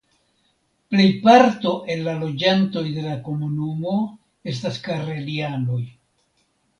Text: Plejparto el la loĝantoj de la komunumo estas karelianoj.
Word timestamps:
Plejparto 0.93 1.73
el 1.95 1.99
la 2.07 2.15
loĝantoj 2.21 2.83
de 2.95 3.03
la 3.09 3.17
komunumo 3.27 3.93
estas 4.53 4.81
karelianoj. 4.89 5.79